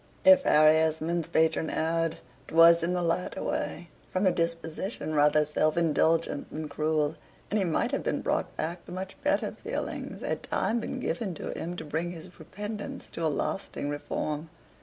[0.25, 2.17] If Harry Esmond's patron erred,
[2.47, 7.17] 'twas in the latter way, from a disposition rather self indulgent than cruel;
[7.51, 11.35] and he might have been brought back to much better feelings, had time been given
[11.35, 14.49] to him to bring his repentance to a lasting reform.